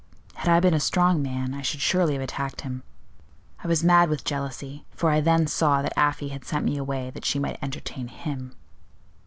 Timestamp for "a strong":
0.73-1.21